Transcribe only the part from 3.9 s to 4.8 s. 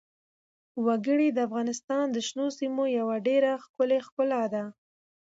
ښکلا ده.